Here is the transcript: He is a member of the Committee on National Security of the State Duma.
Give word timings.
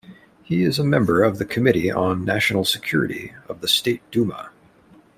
He 0.41 0.63
is 0.63 0.79
a 0.79 0.83
member 0.83 1.21
of 1.21 1.37
the 1.37 1.45
Committee 1.45 1.91
on 1.91 2.25
National 2.25 2.65
Security 2.65 3.35
of 3.47 3.61
the 3.61 3.67
State 3.67 4.01
Duma. 4.09 4.49